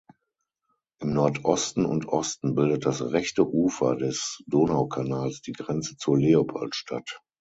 [0.99, 7.21] Im Nordosten und Osten bildet das rechte Ufer des Donaukanals die Grenze zur Leopoldstadt.